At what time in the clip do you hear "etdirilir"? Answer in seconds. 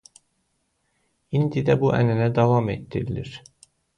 2.77-3.33